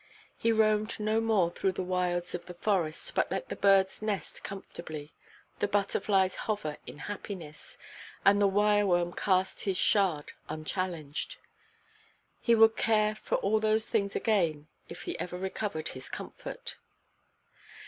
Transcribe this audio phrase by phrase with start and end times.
[0.35, 4.43] He roamed no more through the wilds of the forest, but let the birds nest
[4.43, 5.13] comfortably,
[5.59, 7.77] the butterflies hover in happiness,
[8.25, 11.37] and the wireworm cast his shard unchallenged.
[12.41, 16.77] He would care for all those things again, if he ever recovered his comfort.